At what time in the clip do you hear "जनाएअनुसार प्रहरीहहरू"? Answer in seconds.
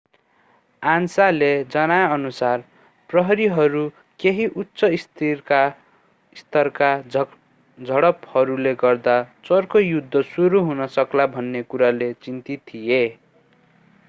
1.73-3.83